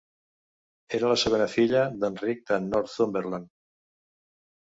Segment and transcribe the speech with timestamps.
[0.99, 3.51] Era la segona filla d'Enric de Northumberland.